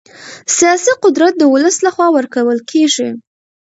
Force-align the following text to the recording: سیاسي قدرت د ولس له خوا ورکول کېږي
سیاسي 0.57 0.91
قدرت 1.03 1.33
د 1.37 1.43
ولس 1.53 1.75
له 1.85 1.89
خوا 1.95 2.07
ورکول 2.15 2.59
کېږي 2.71 3.09